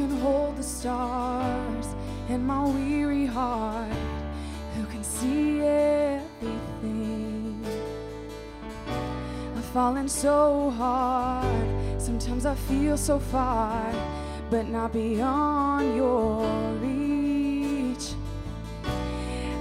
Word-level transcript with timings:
Can 0.00 0.16
hold 0.20 0.56
the 0.56 0.62
stars 0.62 1.86
in 2.30 2.46
my 2.46 2.64
weary 2.64 3.26
heart? 3.26 3.92
Who 4.74 4.86
can 4.86 5.04
see 5.04 5.60
everything? 5.60 7.62
I've 9.54 9.64
fallen 9.76 10.08
so 10.08 10.70
hard. 10.70 12.00
Sometimes 12.00 12.46
I 12.46 12.54
feel 12.54 12.96
so 12.96 13.18
far, 13.18 13.92
but 14.48 14.68
not 14.68 14.94
beyond 14.94 15.94
your 15.94 16.48
reach. 16.80 18.14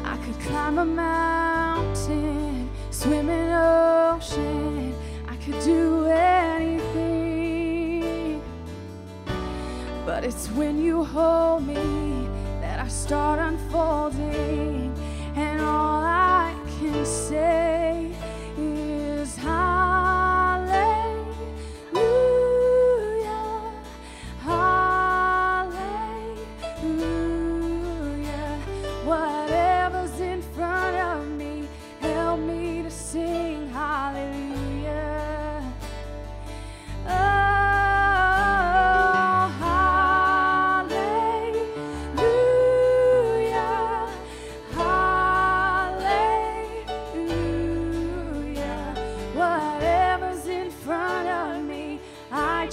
I 0.05 0.15
could 0.23 0.39
climb 0.47 0.77
a 0.77 0.85
mountain, 0.85 2.69
swim 2.91 3.27
an 3.27 3.51
ocean. 4.15 4.95
I 5.27 5.35
could 5.43 5.59
do 5.65 5.78
But 10.19 10.27
it's 10.27 10.47
when 10.47 10.77
you 10.83 11.05
hold 11.05 11.65
me 11.65 12.27
that 12.59 12.77
I 12.77 12.89
start 12.89 13.39
unfolding, 13.39 14.93
and 15.37 15.61
all 15.61 16.03
I 16.03 16.53
can 16.77 17.05
say 17.05 17.78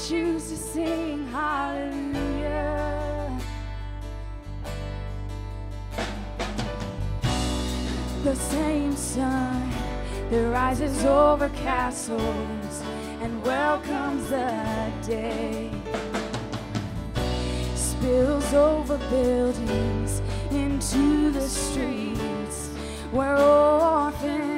choose 0.09 0.51
to 0.51 0.57
sing 0.57 1.27
hallelujah. 1.33 2.61
The 8.23 8.37
same 8.37 8.95
sun 8.95 9.69
that 10.31 10.51
rises 10.53 11.05
over 11.05 11.49
castles 11.49 12.83
and 13.21 13.43
welcomes 13.43 14.29
the 14.29 14.93
day 15.05 15.73
spills 17.75 18.55
over 18.55 18.99
buildings 19.11 20.23
into 20.53 21.33
the 21.33 21.49
streets 21.49 22.69
where 23.11 23.37
orphans 23.37 24.56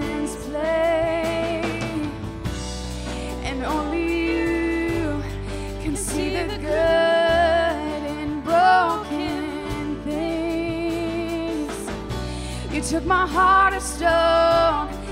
you 12.78 12.84
took 12.84 13.04
my 13.06 13.26
heart 13.26 13.74
of 13.74 13.82
stone 13.82 15.07